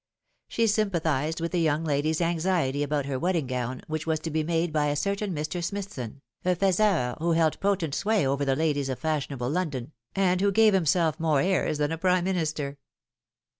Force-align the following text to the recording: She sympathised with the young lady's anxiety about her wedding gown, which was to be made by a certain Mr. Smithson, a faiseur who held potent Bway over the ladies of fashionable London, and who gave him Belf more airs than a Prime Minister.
She 0.47 0.65
sympathised 0.65 1.39
with 1.39 1.51
the 1.51 1.59
young 1.59 1.83
lady's 1.85 2.21
anxiety 2.21 2.81
about 2.81 3.05
her 3.05 3.19
wedding 3.19 3.45
gown, 3.45 3.83
which 3.85 4.07
was 4.07 4.19
to 4.21 4.31
be 4.31 4.41
made 4.43 4.73
by 4.73 4.87
a 4.87 4.95
certain 4.95 5.31
Mr. 5.31 5.63
Smithson, 5.63 6.21
a 6.43 6.55
faiseur 6.55 7.15
who 7.19 7.33
held 7.33 7.59
potent 7.59 7.93
Bway 7.93 8.25
over 8.25 8.43
the 8.43 8.55
ladies 8.55 8.89
of 8.89 8.97
fashionable 8.97 9.51
London, 9.51 9.91
and 10.15 10.41
who 10.41 10.51
gave 10.51 10.73
him 10.73 10.85
Belf 10.85 11.19
more 11.19 11.39
airs 11.39 11.77
than 11.77 11.91
a 11.91 11.99
Prime 11.99 12.23
Minister. 12.23 12.79